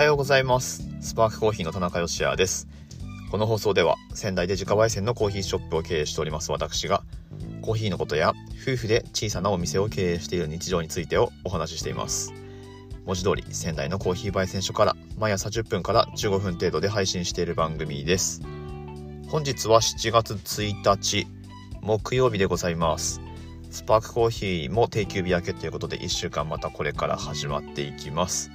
[0.00, 0.88] はようございます。
[1.02, 2.66] スパークコーヒーの田中芳也です。
[3.30, 7.02] この放送では仙台で自家焙煎のコーヒーショップを経営しております私が
[7.60, 8.32] コーヒーのことや
[8.62, 12.32] 夫婦で小さなお店を経営している日常についてをお話ししています。
[13.04, 18.40] 文字通り仙台のコーヒー焙煎所から毎朝10分から15分程度で配信している番組です。
[19.28, 21.26] 本日は7月1日
[21.82, 23.20] 木曜日でございます。
[23.70, 28.50] スパークコーヒーも定休日明けということで1週間またこれから始まっていきます。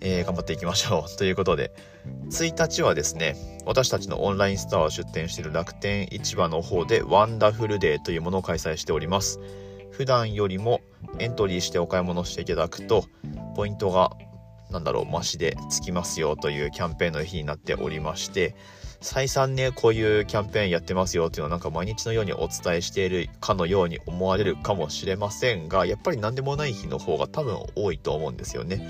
[0.00, 1.10] えー、頑張っていきましょう。
[1.18, 1.72] ということで、
[2.30, 3.36] 1日はですね、
[3.66, 9.40] 私たちのオンラインストアを出店している楽天市場の方でワンダフルデーというものを開催しております。
[9.90, 10.80] 普段よりも
[11.18, 13.04] エントリーしてお買い物していただくと、
[13.54, 14.12] ポイントが、
[14.70, 18.54] なんだろう、増しでつきますよというキャンペーンの日になっておりまして、
[19.02, 28.86] 再三ね、こういうキャンペーンやってますよっていうのはなんか毎日のようにお伝えしているかのように思われるかもしれませんが、やっぱり何でもない日の方が多分多いと思うんですよね。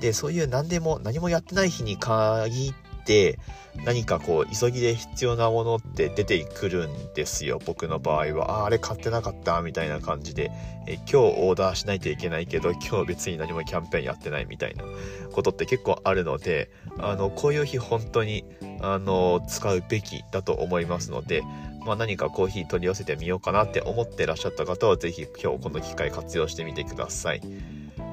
[0.00, 3.38] で、そういう何でも、何もやってない日に限って
[3.84, 10.50] 何かこう急ぎで必要なものって出てくるんですよ僕の場合はああれ買ってなかったみたいな感じで
[10.86, 14.84] え今日オーダーしないといけないけど今日別に何もキャンペーンやってないみたいな
[15.32, 18.44] ことって結構あるのであのこういう日本当に
[18.80, 21.42] あの使うべきだと思いますので
[21.84, 27.40] まあ、何かコーヒー取り寄せてみようかなって思ってらっしゃった方は是非今日この機会活用してみてください。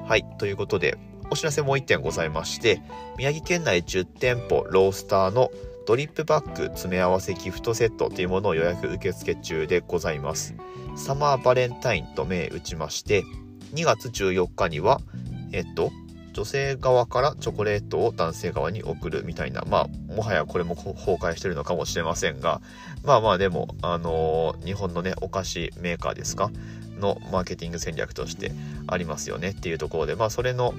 [0.06, 0.96] はい、ということで
[1.30, 2.80] お知らせもう1点ございまして、
[3.16, 5.50] 宮城県内10店舗ロースターの
[5.86, 10.54] ドリップバッグ詰め合わせギフトセットというものを予約受付中でございます。
[10.96, 13.24] サマーバレンタインと銘打ちまして、
[13.74, 15.00] 2月14日には、
[15.52, 15.90] えっと、
[16.32, 22.60] 女性側からチョコレートを男性側に送るみたいな、まあ、もはやこれも崩壊してるのかもしれませんが、
[23.02, 26.50] まあまあでも、あのー、日本のね、お菓子メーカーですか？
[26.98, 28.52] のマーケティング戦略として
[28.88, 30.74] ありますよねっていうところで、まあそれの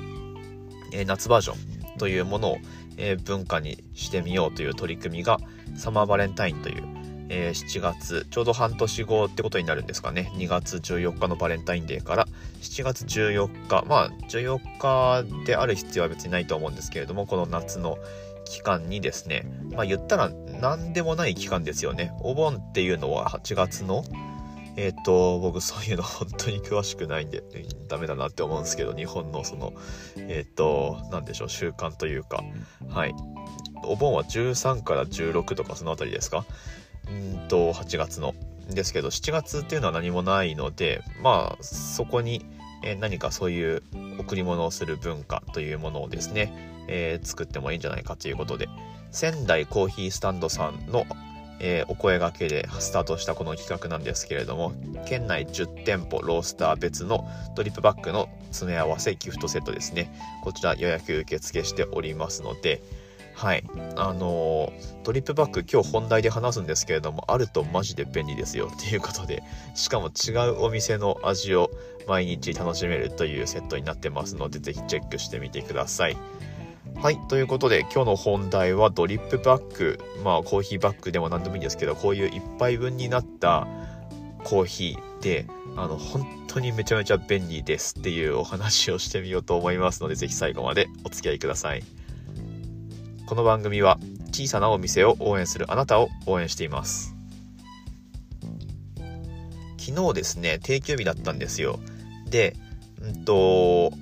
[0.91, 1.53] え夏バージョ
[1.95, 2.57] ンというものを、
[2.97, 5.39] え文化にしてみようという取り組みが
[5.75, 6.83] サマーバレンタインという、
[7.29, 10.31] え7月ちょうど半年後ってことになるんですかね。
[10.35, 12.27] 2月14日のバレンタインデーから
[12.61, 17.97] 7月14日まあ14日である必要は別にないと思うんですけれどもこの夏の
[18.45, 22.11] 期間にですねまあ言ったら何でもない期間ですよね。
[22.19, 24.03] お盆っていうのは8月の
[24.81, 27.43] えっ、と、僕そういうの 本当に詳しくないんで、
[27.89, 29.73] ダメだなって思うんですけど、日本のその、
[30.15, 32.43] えっ、と、なんでしょう、習慣というか、
[32.87, 33.13] はい。
[33.83, 36.45] お盆は13から16とかそのあたりですか？
[37.09, 38.33] うんと、8月の。
[38.69, 42.45] ですけど、7月っていうのは何もないので、まあ、そこに、
[42.83, 43.83] え何かそういう
[44.19, 48.69] 贈り物をする文化というものをですね、えー、作ってもいいんじゃないかということで、
[49.11, 51.05] 仙台コーヒースタンドさんの
[51.59, 54.73] えー、お声がけでスタートしたこの企画なんですけれども
[55.05, 60.11] 県内10店舗ロースター別のドリップバッグの詰め合わせギフトセットですね。
[60.43, 62.81] こちら予約受付しておりますので
[63.39, 63.63] はい。
[63.95, 68.69] あのー、ドリップバッグ今日本題で話すんですけれどもあるとマジで便利ですよ。
[68.75, 69.43] っていうことで
[69.75, 71.71] しかも違うお店の味を
[72.05, 76.17] 毎日楽しめるというセットになってますので是非チェックしてみてください。
[77.01, 77.17] はい。
[77.29, 79.99] ということで、今日の本題はドリップバッグ。
[80.21, 83.67] まあ、コーヒーバッグでも何でもいいんですけど、こういう1杯分になった
[84.43, 85.45] コーヒーで、
[85.77, 91.85] あの、本当にめちゃめちゃ便利ですっていうお話をしてみようと思いますので、ぜひ最後までお付き合いください。
[93.27, 93.97] この番組は、
[94.33, 97.15] 小さなお店を応援するあなたを応援しています。
[99.77, 101.79] 昨日ですね、定休日だったんですよ。
[102.29, 102.57] で、
[103.01, 103.93] うんと、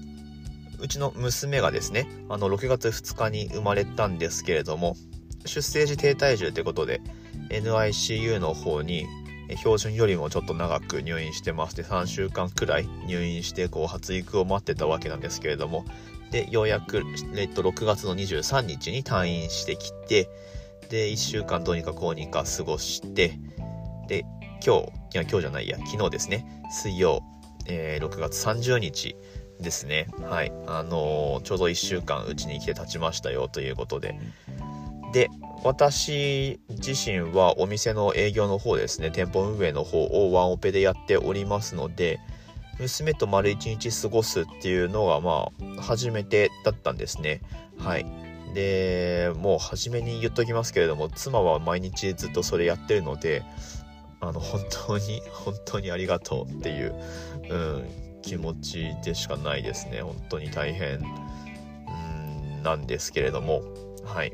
[0.79, 4.95] うちの娘がですね、あの、6月2日に生まれたんですけれども、
[5.45, 7.01] 出生時低体重ということで、
[7.49, 9.05] NICU の方に、
[9.57, 15.85] 標準よりもちょっと長く入院してまして、3週間くらい入院して、こう、発育を待ってたわけなんですけれども、
[16.31, 17.03] で、ようやく、
[17.35, 20.29] えっと、6月の23日に退院してきて、
[20.89, 23.39] で、1週間どうにかこうにか過ごして、
[24.07, 24.25] で、
[24.65, 27.23] 今日、いや、今日じゃないや、昨日ですね、水曜、
[27.67, 29.15] えー、6月30日、
[29.59, 30.07] ですね。
[30.23, 30.51] はい。
[30.67, 34.19] あのー、ちょうど1週間うちに来て経ちましたよということで。
[35.13, 35.29] で、
[35.63, 42.19] 私自身はお店の営業の方ですね、店舗運営の方をワンオペでやっておりますので、
[42.79, 47.41] 娘と丸一日過ごすっていうのがまあ初めてだったんですね。
[47.79, 48.05] はい。
[48.53, 53.43] で、もう初めに言っときますけれども、妻は毎日ずっとそれやってるので、
[54.19, 56.95] あの、本当に、本当にありがとうっていう、
[57.49, 57.89] うん、
[58.27, 60.01] 気持ちでしかないですね。
[60.01, 63.63] 本当に大変んなんですけれども。
[64.03, 64.33] はい。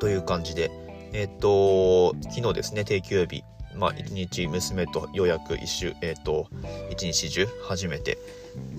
[0.00, 0.70] という感じで、
[1.12, 3.44] えっ、と、昨日ですね、定休日、
[3.74, 6.48] まあ、一日娘とようやく一週、えっ、と、
[6.90, 8.18] 一日中初めて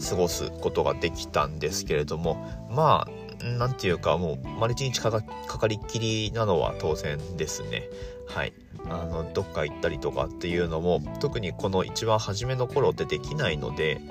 [0.09, 2.35] 過ごすことができたんですけれども、
[2.71, 7.89] まあ、なんていうかもう丸一日かかかりっきりなのは当然ですね。
[8.27, 8.53] はい。
[8.85, 14.01] あのどっか行ったりとかっていうのも特にこの一番初めの頃ってできないので、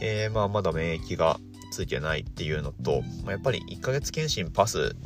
[0.00, 1.38] えー、まあまだ免疫が
[1.70, 4.96] ついてないっていうのと、まあ、やっぱり1ヶ月検診パス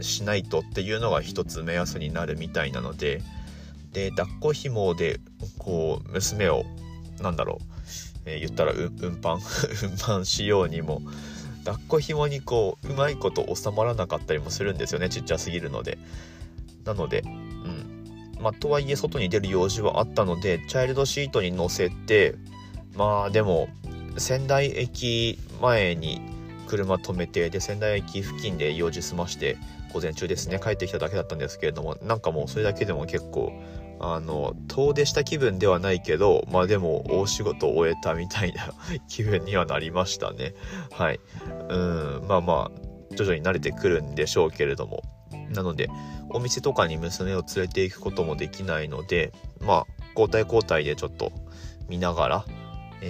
[0.00, 3.22] しないとっていうのが一つ目安になるみたいなので
[3.92, 5.20] で抱っこ紐で
[5.58, 6.64] こう娘を
[7.20, 7.64] なんだろう、
[8.26, 9.36] えー、言ったら運搬？
[9.86, 11.02] 運搬しようにも
[11.66, 15.98] 抱っこ紐にこううまいこと収まらなかったりもするんですよねちっちゃすぎるので。
[16.84, 18.36] なのでうん。
[18.40, 22.36] まあとはいえ外に出る用事はあったのでチャイルドシートに乗せて
[22.94, 23.68] まあでも
[24.18, 26.20] 仙台駅前に
[26.68, 29.56] 車止めてで仙台駅付近で用事済まして
[29.92, 33.52] 午前中ですね帰ってきただけだったんですけれどもなんかもうそれだけでも結構
[33.98, 38.72] あの遠出した気分ではないけどまあでも大仕事を終えたみたいな
[39.08, 40.54] 気分にはなりましたね。
[40.90, 41.20] はい。
[41.68, 42.26] うん。
[42.28, 45.02] まあまあ徐々に慣れてくるんでしょうけれども。
[45.50, 45.88] なので
[46.30, 51.32] お店とかに娘を連れていくこともできないのでまあ交代交代でちょっと
[51.88, 52.44] 見ながら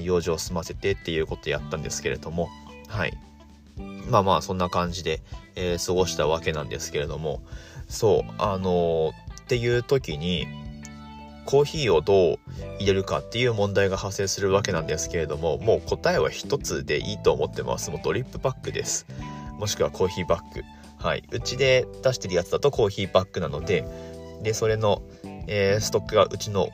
[0.02, 2.48] 用事を済ませてっていうことやったんですけれども。
[2.88, 3.16] はい。
[4.08, 5.22] まあまあそんな感じで、
[5.56, 7.42] えー、過ごしたわけなんですけれども。
[7.88, 10.46] そうあのー、っていう時に
[11.46, 12.38] コーヒーをどう
[12.78, 17.90] 入れるかっていう問題が発生するわけなんですけれどももう答えは一つでいいと思ってます。
[17.90, 19.06] もうドリップパックです。
[19.58, 20.62] もしくはコーヒーバッグ。
[20.98, 21.24] はい。
[21.30, 23.84] うちで出してるやつだとコーヒーバッグなので
[24.42, 25.02] でそれの、
[25.46, 26.68] えー、ストックがうちの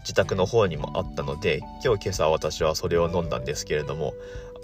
[0.00, 4.12] 自宅の方にもあったので今日今朝私はそれを飲んだんですけれども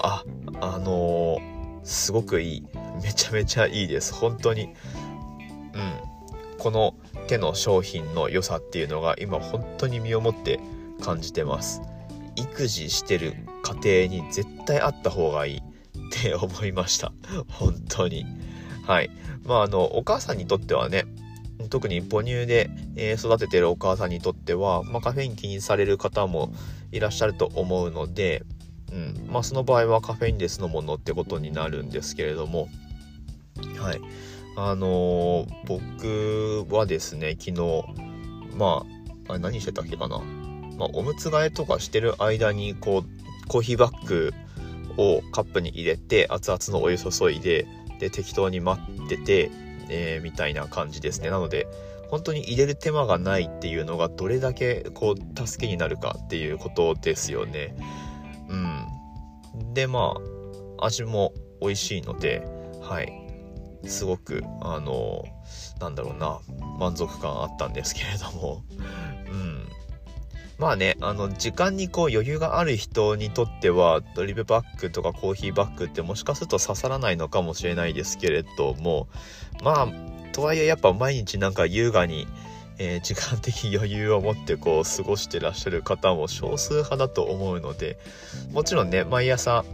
[0.03, 0.25] あ
[0.61, 2.67] あのー、すごくいい。
[3.03, 4.15] めちゃめちゃいいです。
[4.15, 4.65] 本当に。
[4.65, 6.20] うん。
[6.61, 6.95] この
[7.27, 10.61] 手の商品の良さっていうのが今本当に身をもって
[11.03, 11.81] 感じてます。
[12.37, 13.35] 育児してる
[13.83, 15.63] 家庭に絶対あった方がいいっ
[16.13, 17.13] て思いました。
[17.49, 18.27] 本当に。
[18.87, 19.11] はい。
[19.45, 21.07] まああのお母さんにとってはね
[21.69, 26.53] 特に母乳で、え育ててるお母さんにとっては、まあ、カフェイン気にされる方も
[26.93, 28.45] いらっしゃると思うので、
[28.93, 29.29] うん。
[29.29, 32.69] まあ、その場合はカフェインレスのものってことになるんですけれども。
[33.79, 34.01] はい。
[34.57, 37.85] あのー、僕はですね昨日
[38.57, 38.85] ま
[39.29, 40.19] ああれ何してたっけかな、
[40.77, 44.33] まあ、おむつ替えとかしてる間にこうコーヒーバッグ
[44.97, 47.67] をカップに入れて熱々のお湯注いで
[47.99, 49.51] で適当に待ってて、
[49.89, 51.31] えー、みたいな感じですね。
[51.31, 51.67] なので
[52.09, 57.77] 本当に入れる手間がないっていうのがどれだけこう助けになるかっていうことですよね。
[58.49, 59.75] うん。
[59.75, 60.15] でま
[60.79, 62.43] あ味も美味しいので
[62.81, 63.20] はい。
[63.85, 65.25] すごくあの
[65.81, 66.41] なんだろうな
[66.79, 68.63] 満足感あったんですけれども。
[69.31, 69.69] うん。
[70.59, 79.09] まあねあの時間にこう余裕がある人にとってはドリブバッグとかコーヒーバッグってもしかすると刺さらないのかもしれないですけれども
[79.63, 79.89] まあ
[80.33, 82.29] とはいえやっぱ毎日なんか優雅に
[82.83, 87.99] えー、時間的余裕を持ってこう過ごしてらっしゃる方も少数派だと思うので
[88.53, 89.67] もちろんね毎朝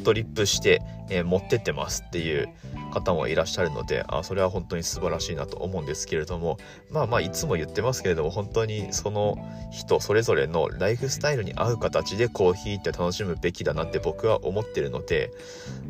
[0.00, 2.48] ドリップして、えー、持ってってますっていう
[2.92, 6.58] 方もいらっしゃるのであそれは本当に素晴らしいなと思うんですけれども
[6.90, 9.36] まあまあいつも言ってますけれども本当にその
[9.70, 15.30] 人それぞれのライフスタイルに合う形でコーヒーって楽しむべきだなって僕は思ってるので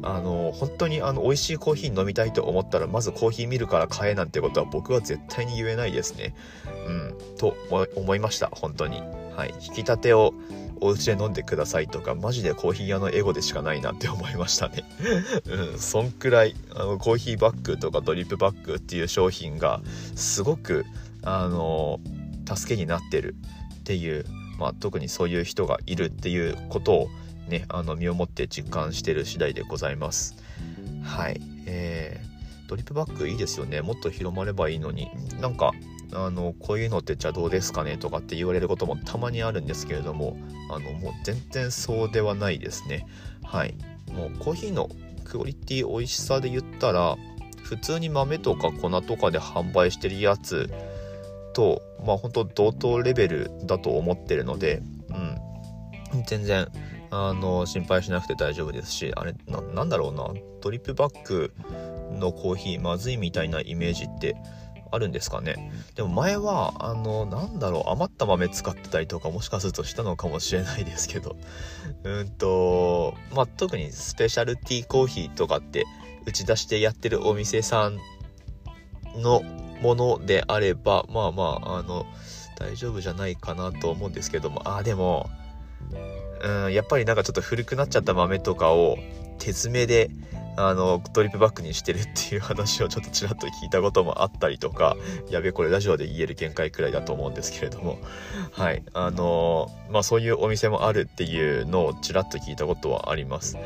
[0.03, 6.35] あの本当にあの美味しいコーヒー飲みたいと思ったらまずコーヒー見るから買えなんてことは僕は絶対に言えないですね。
[6.87, 7.55] うん、と
[7.97, 9.03] 思いました本当に。
[9.37, 10.35] はい、引き立てを
[10.83, 14.85] お家で飲んでくださいとかマジでコーヒー屋のエゴでしかないなって思いましたね。
[15.47, 19.81] うんそんくらいあのコーヒーバッグとかドリップバッグっていう商品が
[20.17, 20.85] すごく
[21.23, 22.01] あの
[22.53, 23.37] 助けになってる
[23.77, 24.25] っていう、
[24.59, 27.09] まあ、特にそういう人がいるっていうことを
[27.49, 30.37] ねあの身をもって実感してる次第でございます。
[31.05, 31.41] はい。
[31.67, 33.83] えー、ドリップバッグいいですよね。
[33.83, 35.09] もっと広まればいいのに。
[35.41, 35.71] なんか
[36.15, 40.37] あのこういうのってじゃあどうですかねとかって言われることもたまにあるんですけれども
[40.71, 43.07] あのもう全然そうではないですね。
[43.43, 43.75] はい。
[44.13, 44.91] もうコーヒーの
[45.25, 47.17] クオリティ美味しさで言ったら
[47.63, 50.71] 普通に豆とか粉とかで販売してるやつ
[51.55, 56.25] とまあ本当同等レベルだと思ってるのでうん。
[56.27, 56.69] 全然
[57.11, 60.29] あの心配しなくて大丈夫ですしあれなんだろうな。
[60.61, 61.53] ドリップバッグ
[62.19, 64.37] のコーヒーまずいみたいなイメージって
[64.93, 65.73] あるんですかね。
[65.97, 71.37] でも前はあのなんだろう余った豆使ってたりとかもしかするとしたのかもしれないですけど。
[72.05, 75.87] うんとまあ特にスペシャルティーコーヒーとかって
[76.27, 77.99] 打ち出してやってるお店さん
[79.17, 79.43] の
[79.81, 82.07] ものであればまあまああの
[82.59, 84.63] 大丈夫じゃないかなと思うんですけども。
[84.65, 85.31] あでも
[86.43, 88.99] うんやっぱりなんかちょっと古くなっちゃった豆とかを
[89.39, 90.11] 手詰めで
[90.57, 94.97] あのドリップバッグにしてるっていう話をちょっとちらっと聞いたこともあったりとか
[95.31, 97.99] やべこれラジオで言える限界くらいだと思うんですけれども。
[98.53, 98.83] はい。
[98.93, 103.57] あのまあそういうお店もあるっていうのをちらっと聞いたことはあります。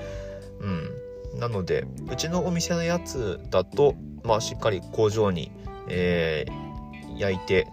[0.61, 1.41] うん。
[1.41, 5.51] なのでうちのお店のやつだとまあしっかり工場に、
[5.89, 7.67] えー、焼いて、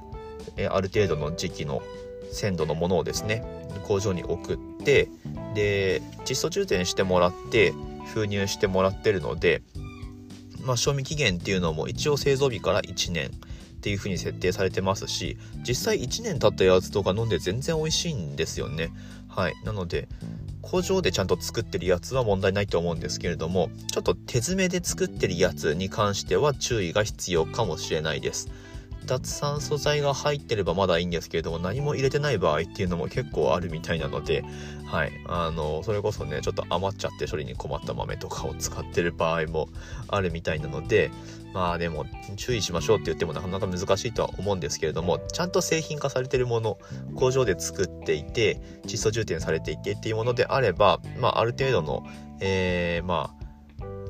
[0.58, 1.82] えある程度の時期の
[2.32, 3.44] 鮮度のものをですね
[3.88, 5.10] 工場に送って
[5.54, 9.62] で窒素充填してもらって封入してもらってるので、
[10.62, 13.30] まあ、賞味期限っていうのも一応製造日から1年っ
[13.82, 18.92] ていう風に設定されてますし実際1年経ったやつとか飲んで全然美味しいんですよね。
[19.28, 19.56] はい。
[19.66, 20.08] なので
[20.62, 28.50] 工場でちゃんと作ってるやつは問題ないと思うんですけれどもちょっと手詰めで作ってるやつに関しては注意が必要かもしれないです。
[29.06, 34.44] 脱酸素剤が入ってればまだいいんですけれども何も入れてない場合っていうのも結構あるみたいなので
[34.86, 35.12] はい。
[35.28, 39.70] あのそれこそねちょっと余っちゃって処理に困った豆とかを使ってる場合も
[40.08, 41.10] あるみたいなので
[41.54, 42.06] まあでも
[42.36, 46.78] 注意しましょうって言ってもなかなか難しいとは思うんですけれどもちゃんと製品化されてるもの
[47.16, 52.04] 工場で作っていて窒素充填されていてっていうものであればまあある程度の
[52.40, 53.43] えー、まあ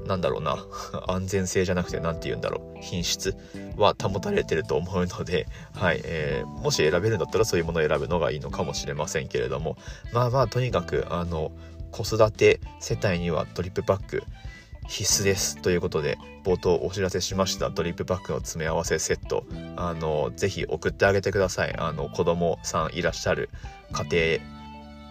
[0.05, 0.57] なんだろうな、
[1.07, 3.35] 安全性じゃなくて何て言うんだろう、品質
[3.77, 9.77] は保たれてると思うので、はい、えー、もし選べるんだったらそういうものを選ぶのがいいのかもしれませんけれども、
[10.11, 11.51] まあまあ、とにかく、あの、
[11.91, 14.23] 子育て世帯にはドリップパック
[14.87, 17.69] 必須ですということで冒頭お知らせしました。
[17.69, 19.45] ドリップパックの詰め合わせセット。
[19.77, 21.75] あのぜひ送ってあげてください。
[21.77, 23.49] あの子供さんいらっしゃる
[23.91, 24.39] 家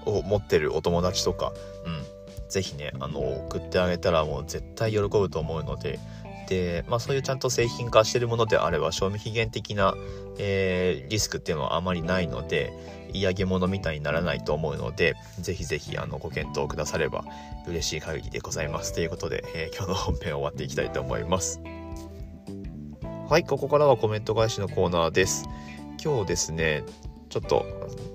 [0.04, 1.52] 庭を持ってるお友達とか、
[1.86, 2.21] うん、
[2.52, 5.98] ぜひねあの送ってあげたらもう絶対喜ぶと思うので
[6.48, 9.94] で、まあ、そういうちゃんと製品化してるものであれば賞味期限的な、
[10.38, 12.72] えー、リスクっていうのはあまりないので
[13.14, 17.24] 嫌げ物みたいにならないと思うのでぜひぜひあのご検討くだされば
[17.66, 18.92] 嬉しい限りでございます。
[18.92, 21.60] ということで、えー、今日の本編終わっていきたいと思います。
[23.28, 25.46] はいここからはコメント返しのコーナーです。
[26.02, 26.84] 今日ですね
[27.32, 27.64] ちょっと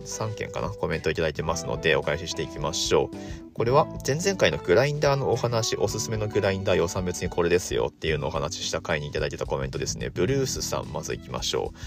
[0.05, 3.51] 3件かなコメントいただいてますのでお返ししていきましょう。
[3.55, 10.11] これは前々回のグラインダーのお話おすすめのグラインダー予算別にこれですよっていうのをお話しした回にいただいてたコメントですね。
[10.11, 11.77] ブルースさんまずいきましょう、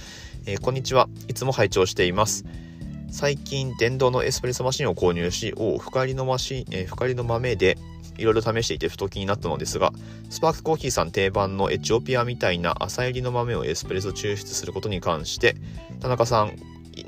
[0.46, 1.08] えー、こんにちは。
[1.28, 2.44] いつも拝聴しています。
[3.12, 7.78] 最近電動のエスプレッソマシンを購入しお深入りのマシン、えー、深入りの豆で
[8.18, 9.92] いろいろ試していてふと気になったのですが
[10.30, 15.56] スパークコーヒーさん定番のエチオピアみたいな朝入りの豆をエスプレッソ抽出することに関して
[16.00, 16.56] 田中さん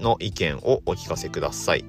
[0.01, 1.85] の意見をお聞かせください。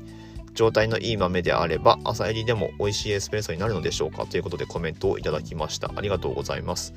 [0.53, 5.91] 状態のいい豆であれば朝入りでも美味しいエスプレッソになるのでしょうかということでコメントをいただきました。
[5.95, 6.93] ありがとうございます。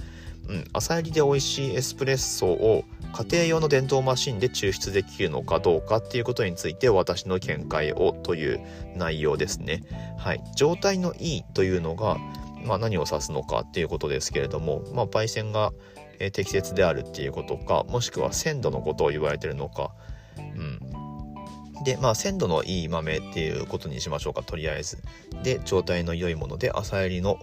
[0.49, 8.61] うん、朝入りで美味しいエスプレッソを家庭用の電動マシンで抽出できるのかどうかっていうことについて私の見解をという
[8.95, 9.83] 内容ですね。
[10.19, 12.19] はい、状態のいいというのが、
[12.65, 15.73] まあ、何を指すのかっていうことですけれども、まあ、焙煎が
[16.33, 19.91] 適切であるっていうことかもしくは鮮度のことを言われてるのか、
[20.39, 20.76] うん、
[21.87, 24.99] で、まあ、鮮度のいい豆っていうことにしましょうか、とりあえず。
[25.45, 27.39] で、状態の良いもので、朝入りの、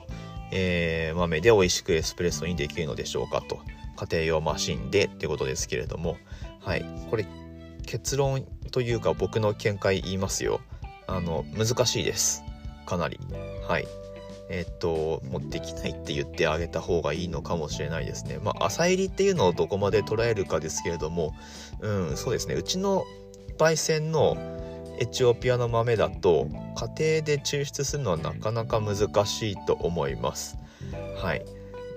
[0.51, 3.61] えー、豆で美味しくエスプレッソにできるのでしょうかと。
[3.95, 6.17] 家庭用マシンでってことですけれども、
[6.59, 6.85] はい。
[7.09, 7.25] これ、
[7.85, 10.59] 結論というか僕の見解言いますよ。
[11.07, 12.43] あの、難しいです。
[12.85, 13.17] かなり。
[13.65, 13.87] はい。
[14.49, 18.39] えっと、もうできないって言ってあげた方がいいのかもしれないですね。
[18.43, 21.33] まあ、朝入りっていうのをどこまで捉えるかですけれども、
[21.79, 22.55] うん、そうですね。
[22.55, 23.05] うちの
[23.57, 24.37] 焙煎の
[24.99, 30.57] エチオピアの豆だと家庭で抽出するのはなかなか難しいと思います。
[31.17, 31.45] はい、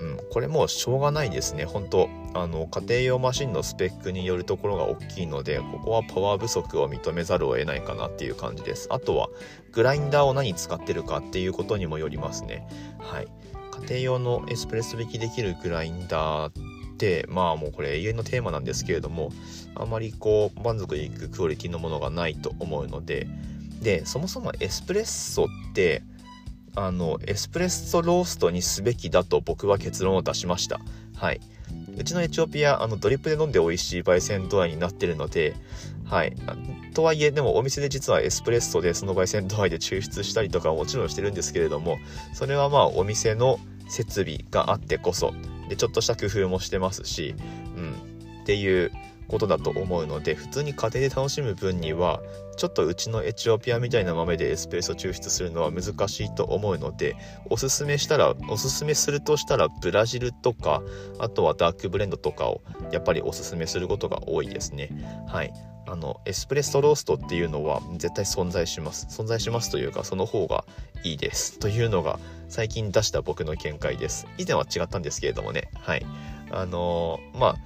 [0.00, 1.64] うん、これもうしょうがないですね。
[1.64, 8.88] 本当あの家庭用マシンのスペックによるところが大きいのでここはパワー不足を認めざるを得ないかなっていう感じです。
[8.90, 9.28] あとは
[9.72, 12.66] グラインダーを何使ってるかっていうことにもよりますね。
[12.98, 13.28] はい。
[13.88, 19.30] 家庭用のエスプレッソ引きできるグラインダーってまあもうこれ永遠のテーマなんですけれども
[19.80, 23.26] あまりこう満足いくクオリティのものがないと思うので
[23.82, 26.02] でそもそもエスプレッソって
[26.74, 30.78] あのエスプレッソローストにすべきだと僕は結論を出しました。
[31.14, 31.40] はい。
[31.98, 35.54] うちのエチオピアあのドリップで飲んで美味しい焙煎度合いになってるので
[36.04, 36.36] はい。
[36.94, 41.98] とはいえでもお店で実はエスプレッソでその焙煎度合いで抽出したりとかもちろんしてるんですけれども
[42.34, 45.32] それはまあお店の設備があってこそ
[45.68, 47.34] でちょっとした工夫もしてますし、
[47.76, 47.92] うん、
[48.42, 48.92] っていう
[49.28, 52.20] ことだと思うので普通に家庭で楽しむ分には
[52.56, 57.16] ちょっとうちのエチオピアみたいな豆でエスプレッソ抽出するのは難しいと思うので
[57.50, 60.82] おすすめしたらおすすめするとしたらブラジルとか
[61.18, 64.90] あとはダークブレンドとかをやっぱりおすすめすることが多いですね。
[65.28, 65.52] はい。
[65.88, 69.06] あのエスプレッソローストっていうのは絶対存在します。
[69.08, 70.64] 存在しますというかその方が
[71.04, 71.58] いいです。
[71.58, 72.18] というのが
[72.48, 74.26] 最近出した僕の見解です。
[74.38, 75.70] 以前は違ったんですけれどもね。
[75.74, 76.04] はい。
[76.50, 77.56] あのー、まあ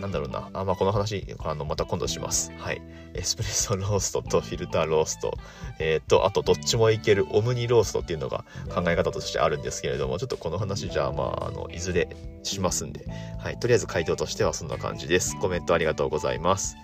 [0.00, 0.50] なんだろうな。
[0.52, 2.52] あ、まあ、この話、あの、また今度します。
[2.58, 2.82] はい。
[3.14, 5.36] エスプレッソローストとフィルターロースト、
[5.78, 12.08] えっ、と、あと、どっちもいけるオムニローストっていうのが考え方としてあるんですけれども、ちょっとこの話じゃあ、まあ、あの、いずれ
[12.42, 13.06] しますんで、
[13.38, 13.58] はい。
[13.58, 15.36] とりあえず回答としてはそんな感じです。
[15.38, 16.76] コメントありがとうございます。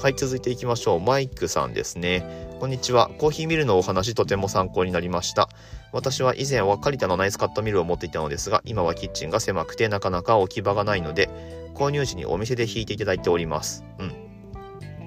[0.00, 1.00] はい、続いていきましょう。
[1.00, 2.22] マイクさんですね。
[2.60, 3.10] こんにちは。
[3.18, 5.48] コーヒーミルのお話とても参考になりました。
[5.90, 11.28] 私は以前はカリタのナイスカットミルを持っていたのですが、今はキッチンが狭くてなかなか置き場がないので、
[11.74, 13.84] 購入時にお店で引いていただいております。
[13.98, 14.14] うん。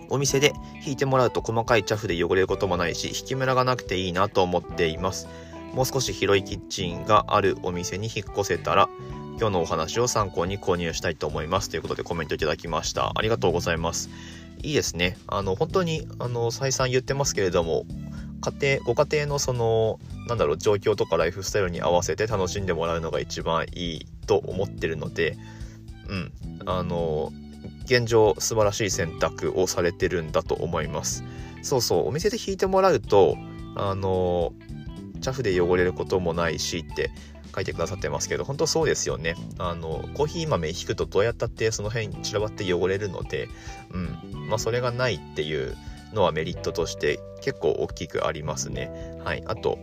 [0.09, 0.51] お店で
[0.85, 5.29] 引いてもらうと細かいチャフで汚れることもないし、引きムラがなくていいなと思っています。
[5.73, 8.89] もう少し広いキッチンがあるお店に引っ越せたら、
[9.39, 11.69] 今日のお話を参考に購入したいと思います。
[11.69, 13.13] ということでコメントいただきました。
[13.15, 14.09] ありがとうございます。
[14.63, 15.17] いいですね。
[15.27, 17.85] あの、本当に、あの、再三言ってますけれども、
[18.41, 25.37] 家庭、ご家庭のその、なんだろう、状況とかライフスタイルに合わせて楽しんでもらうのが一番いいと思ってるので、
[26.07, 26.31] うん、
[26.65, 27.31] あの
[27.85, 31.23] 現状素晴らしい選択をされてるんだと思います。
[31.61, 32.07] そうそう。
[32.07, 33.37] お店で引いてもらうと
[33.75, 34.53] あの
[35.21, 37.11] チャフで汚れることもないしって
[37.53, 39.35] 書いてくださってますけど本当そうですよね。
[39.57, 43.47] あのコーヒー豆引くとどうやったってその辺散らばって汚れるので
[43.91, 44.47] うん。
[44.47, 45.75] まあそれがないっていう
[46.13, 48.91] のはメリットとして結構大きくありますね。
[49.23, 49.43] はい。
[49.45, 49.79] あと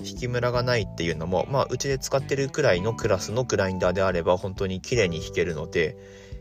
[0.00, 5.96] 引きムラがないっていうのもまあうちで使ってるくらいのクラスのグラインダーであれば本当に綺麗に引けるので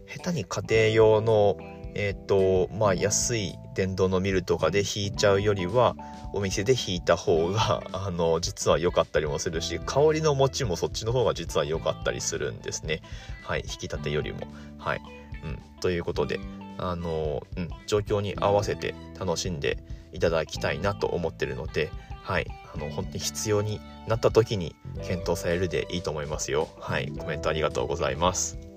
[0.07, 1.57] 下手に家庭用の
[1.95, 5.95] えっ、ー、とまあ安い電動のミルとかで引いちゃうよりは
[6.33, 13.01] お店で引いた方が あの実は良かったりもするし香りの持ちもそっちの方が実は良かったりするんですね。
[13.43, 14.48] はい引き立てよりも。
[14.77, 15.01] はい、
[15.43, 16.39] うん、ということで
[16.77, 19.77] あの、うん、状況に合わせて楽しんで
[20.13, 21.91] いただきたいなと思ってるので
[22.24, 26.69] はいあの本当に必要になった時に検討されるでいいと思いますよ。
[26.79, 28.71] はいコメントありがとうございます。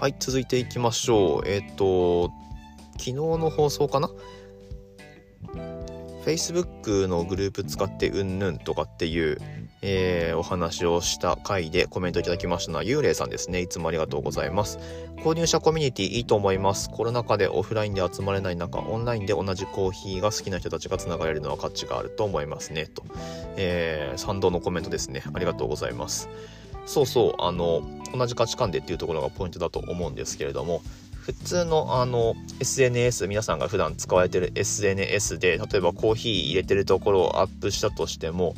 [0.00, 2.30] はい続いていきましょうえっ、ー、と
[2.92, 4.08] 昨日の放送かな
[6.24, 9.38] ？Facebook のグループ使ってうんぬんとかっていう
[9.80, 13.60] えー、お話をした回でコメントいただきましたのは幽霊さんですね。
[13.60, 14.78] いつもありがとうございます。
[15.18, 16.90] 購入者コミュニティいいと思います。
[16.90, 22.86] コロナ禍でオフラインで集まれない中、オンラインで同じコーヒーが好きな人たちがつながれるのは価値があると思いますね。
[22.86, 23.04] と、
[23.56, 25.22] えー、賛同のコメントですね。
[25.32, 26.28] ありがとうございます。
[26.88, 27.82] そうそう、あの、
[28.16, 30.82] 同じ価値観でっていうところがポイントだと思うんですけれども、
[31.20, 38.54] 普通のあの SNS 皆さんが普段使われてる SNS で例えばコーヒー入れてるところをアップしたとしても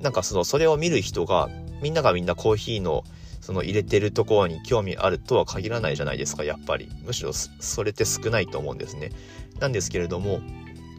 [0.00, 1.50] なんかそのそれを見る人が
[1.82, 3.04] みんながみんなコーヒーの
[3.42, 6.88] その入れてるところに興味あるとは限らないじゃないですかやっぱり。
[7.04, 9.10] むしろそれって少ないと思うんですね。
[9.60, 10.40] なんですけれども、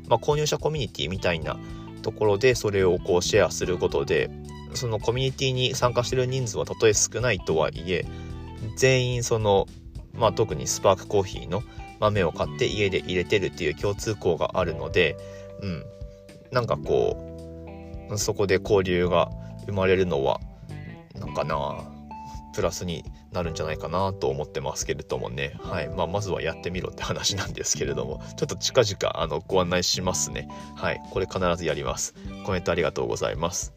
[0.07, 1.57] まあ、購入者コミュニティみたいな
[2.03, 4.29] ところでそれをこうシェアすることで
[4.73, 8.05] そのコミュニティに参加してる人数はたとえ少ないとはいえ
[8.77, 9.67] 全員その
[10.13, 11.63] まあ特にスパークコーヒーの
[11.99, 15.17] 豆を買って家で入れてるっていう共通項があるので
[15.61, 15.83] うん。
[16.51, 17.17] なんかこ
[18.11, 19.31] うそこで交流が
[19.65, 20.39] 生まれるのは
[21.15, 21.83] なんかな
[22.53, 25.89] プラスになるんじゃないかなと思ってますけれどもね、はい。
[25.89, 30.47] まあ、まずはやってみろって話なんですけれどもちょっと近々あのご案内しますね。
[30.75, 31.01] はい。
[31.09, 32.13] これ必ずやります。
[32.45, 33.73] コメントありがとうございます。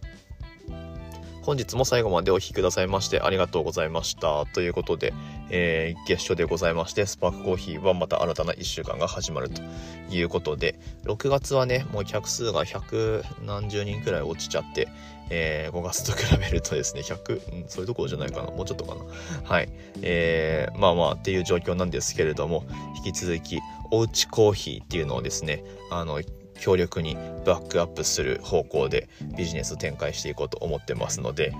[1.47, 5.15] 本日も最後までお聴きくださいましてありがとうございましたということで
[5.51, 9.63] えー、月初でございまして、スパークコーヒーはまた新たな1週間が始まると
[10.11, 14.89] いうことで、6月はね、もう客数が100何十人くらい落ちちゃって、
[15.31, 19.03] えー、5月と比べるとですね、100、うん、そういうところじゃないかな、もうちょっとかな。
[19.45, 19.69] はい。
[20.03, 22.65] えー、まあまあっていう状況なんですけれども、
[22.97, 23.61] 引き続き、
[23.93, 26.21] おうちコーヒーっていうのをですね、あの、
[26.61, 31.53] 強力にバックアップする方向でビジネスを展開していこうと思ってますので、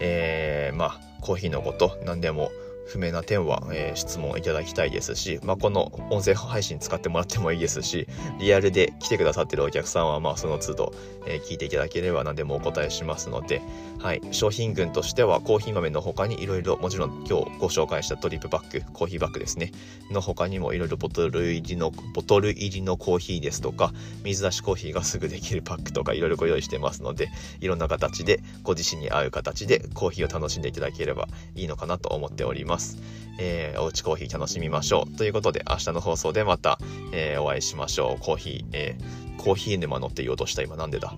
[0.00, 2.50] えー、まあ、コーヒーのこと、何でも
[2.86, 8.06] 不明な点は、えー、質問いただきたいですし、まあ、この音声配信使ってもらってもいいですし、
[8.38, 10.94] リアルで来てくださってるお客さんは、まあ、その都度、
[11.26, 13.62] えー、聞いていただければ何でもお答えしますので、
[13.98, 19.72] はい、商品群としてはコーヒー豆の他にいろいろ、もちろん今日ご紹介したトリップバッグ、コーヒーバッグですね、
[20.10, 23.92] の他にもいろいろボトル入りの、ボトル入りのコーヒーですとか、
[24.24, 27.28] 水出しコーヒーがすぐできるパックとかいろいろご用意してますので、
[27.60, 32.71] いろんな形で、ご自身に合う形でコーヒーを楽しんでいただければいいのかなと思っております。
[32.72, 32.98] ます。
[33.38, 35.16] えー、おうちコーヒー楽しみましょう。
[35.16, 36.78] ということで、明日の放送でまた、
[37.12, 38.22] えー、お会いしましょう。
[38.22, 41.14] コーヒー、えー、コーヒー沼のって言おうとした今なんでだ？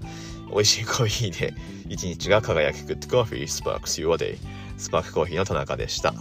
[0.51, 1.55] 美味しいコーヒーで
[1.89, 4.39] 一日が輝く Good Coffee Sparks Your Day。
[4.77, 6.15] スパークコーヒーの田中でした。